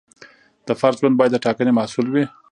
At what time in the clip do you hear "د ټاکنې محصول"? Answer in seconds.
1.33-2.05